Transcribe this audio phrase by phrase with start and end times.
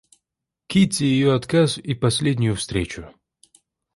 [0.65, 3.13] Кити, ее отказ и последнюю встречу.